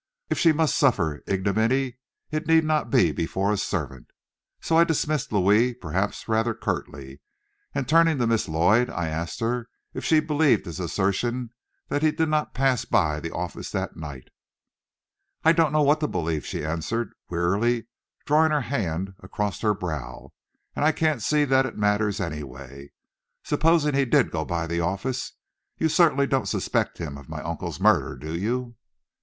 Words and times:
If 0.31 0.39
she 0.39 0.51
must 0.51 0.79
suffer 0.79 1.21
ignominy 1.27 1.99
it 2.31 2.47
need 2.47 2.63
not 2.63 2.89
be 2.89 3.11
before 3.11 3.51
a 3.53 3.57
servant. 3.57 4.09
So 4.59 4.75
I 4.75 4.83
dismissed 4.83 5.31
Louis, 5.31 5.75
perhaps 5.75 6.27
rather 6.27 6.55
curtly, 6.55 7.21
and 7.75 7.87
turning 7.87 8.17
to 8.17 8.25
Miss 8.25 8.47
Lloyd, 8.49 8.89
I 8.89 9.09
asked 9.09 9.41
her 9.41 9.69
if 9.93 10.03
she 10.03 10.19
believed 10.19 10.65
his 10.65 10.79
assertion 10.79 11.51
that 11.89 12.01
he 12.01 12.09
did 12.11 12.29
not 12.29 12.55
pass 12.55 12.83
by 12.83 13.19
the 13.19 13.29
office 13.29 13.69
that 13.73 13.95
night. 13.95 14.29
"I 15.43 15.51
don't 15.51 15.71
know 15.71 15.83
what 15.83 16.03
I 16.03 16.07
believe," 16.07 16.47
she 16.47 16.65
answered, 16.65 17.13
wearily 17.29 17.85
drawing 18.25 18.49
her 18.49 18.61
hand 18.61 19.13
across 19.19 19.61
her 19.61 19.75
brow. 19.75 20.31
"And 20.75 20.83
I 20.83 20.93
can't 20.93 21.21
see 21.21 21.45
that 21.45 21.67
it 21.67 21.77
matters 21.77 22.19
anyway. 22.19 22.91
Supposing 23.43 23.93
he 23.93 24.05
did 24.05 24.31
go 24.31 24.45
by 24.45 24.65
the 24.65 24.79
office, 24.79 25.33
you 25.77 25.89
certainly 25.89 26.25
don't 26.25 26.47
suspect 26.47 26.97
him 26.97 27.19
of 27.19 27.29
my 27.29 27.43
uncle's 27.43 27.79
murder, 27.79 28.15
do 28.15 28.35
you?" 28.35 28.75